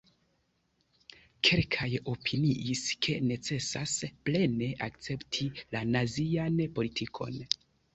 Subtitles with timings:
[1.49, 7.43] Kelkaj opiniis, ke necesas plene akcepti la nazian politikon.